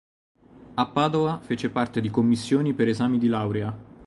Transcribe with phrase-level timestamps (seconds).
[0.73, 3.77] A Padova fece parte di commissioni per esami di laurea.